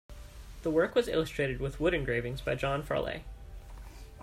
The 0.63 0.71
work 0.71 0.95
was 0.95 1.07
illustrated 1.07 1.59
with 1.61 1.79
wood-engravings 1.79 2.41
by 2.41 2.55
John 2.55 2.81
Farleigh. 2.81 3.21